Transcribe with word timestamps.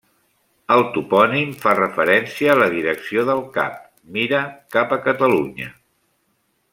El 0.75 0.79
topònim 0.95 1.51
fa 1.65 1.73
referència 1.81 2.55
a 2.55 2.57
la 2.61 2.69
direcció 2.77 3.27
del 3.29 3.43
cap: 3.61 3.77
mira 4.19 4.41
cap 4.77 4.97
a 4.97 5.03
Catalunya. 5.09 5.69